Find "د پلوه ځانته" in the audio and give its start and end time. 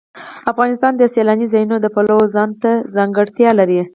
1.81-2.69